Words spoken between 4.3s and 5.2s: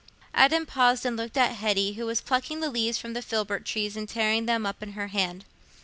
them up in her